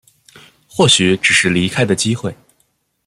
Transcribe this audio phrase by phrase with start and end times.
[0.67, 2.35] 或许只是离开的机会